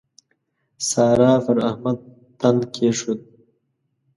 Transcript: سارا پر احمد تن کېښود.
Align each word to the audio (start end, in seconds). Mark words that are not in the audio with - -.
سارا 0.89 1.31
پر 1.45 1.57
احمد 1.69 1.97
تن 2.39 2.55
کېښود. 2.73 3.19